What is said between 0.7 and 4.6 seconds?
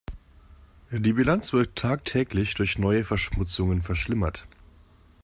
Die Bilanz wird tagtäglich durch neue Verschmutzungen verschlimmert.